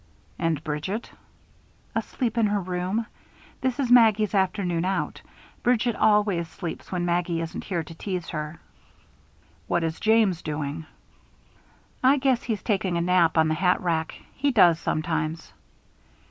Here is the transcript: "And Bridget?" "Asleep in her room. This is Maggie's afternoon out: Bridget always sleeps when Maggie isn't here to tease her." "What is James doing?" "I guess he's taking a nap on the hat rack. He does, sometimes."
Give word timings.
"And 0.39 0.63
Bridget?" 0.63 1.11
"Asleep 1.93 2.35
in 2.35 2.47
her 2.47 2.59
room. 2.59 3.05
This 3.61 3.79
is 3.79 3.91
Maggie's 3.91 4.33
afternoon 4.33 4.83
out: 4.83 5.21
Bridget 5.61 5.95
always 5.95 6.47
sleeps 6.47 6.91
when 6.91 7.05
Maggie 7.05 7.39
isn't 7.39 7.65
here 7.65 7.83
to 7.83 7.93
tease 7.93 8.29
her." 8.29 8.59
"What 9.67 9.83
is 9.83 9.99
James 9.99 10.41
doing?" 10.41 10.87
"I 12.03 12.17
guess 12.17 12.41
he's 12.41 12.63
taking 12.63 12.97
a 12.97 13.01
nap 13.01 13.37
on 13.37 13.47
the 13.47 13.53
hat 13.53 13.79
rack. 13.79 14.15
He 14.33 14.49
does, 14.49 14.79
sometimes." 14.79 15.53